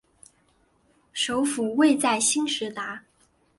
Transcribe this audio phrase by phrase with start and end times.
[1.13, 3.03] 首府位在兴实达。